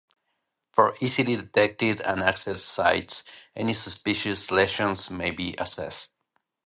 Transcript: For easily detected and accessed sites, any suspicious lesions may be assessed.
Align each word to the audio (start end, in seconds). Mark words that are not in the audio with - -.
For 0.71 0.97
easily 0.99 1.35
detected 1.35 2.01
and 2.01 2.21
accessed 2.23 2.61
sites, 2.63 3.23
any 3.55 3.75
suspicious 3.75 4.49
lesions 4.49 5.11
may 5.11 5.29
be 5.29 5.53
assessed. 5.59 6.09